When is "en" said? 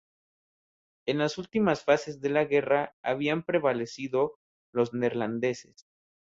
1.05-1.19